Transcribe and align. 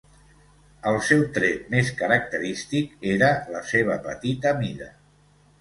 El 0.91 0.95
seu 1.07 1.21
tret 1.35 1.67
més 1.75 1.91
característic 2.01 2.97
era 3.13 3.29
la 3.57 3.63
seva 3.75 4.03
petita 4.09 4.59
mida. 4.65 4.91